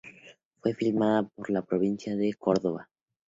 [0.59, 2.89] Fue filmada en la provincia de Córdoba.